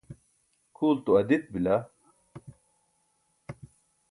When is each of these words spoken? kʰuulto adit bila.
kʰuulto 0.75 1.11
adit 1.19 1.43
bila. 1.53 1.75